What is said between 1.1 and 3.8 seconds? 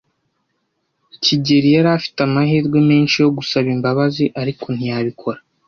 kigeli yari afite amahirwe menshi yo gusaba